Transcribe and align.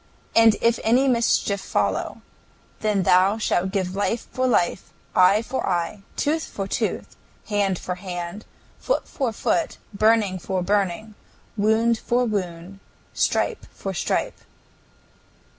And 0.35 0.55
if 0.61 0.79
any 0.83 1.07
mischief 1.07 1.61
follow, 1.61 2.23
then 2.79 3.03
thou 3.03 3.37
shalt 3.37 3.69
give 3.69 3.95
life 3.95 4.25
for 4.31 4.47
life, 4.47 4.91
eye 5.15 5.43
for 5.43 5.63
eye, 5.69 6.01
tooth 6.15 6.45
for 6.45 6.67
tooth, 6.67 7.15
hand 7.49 7.77
for 7.77 7.93
hand, 7.93 8.43
foot 8.79 9.07
for 9.07 9.31
foot, 9.31 9.77
burning 9.93 10.39
for 10.39 10.63
burning, 10.63 11.13
wound 11.55 11.99
for 11.99 12.25
wound, 12.25 12.79
stripe 13.13 13.67
for 13.71 13.93
stripe." 13.93 14.41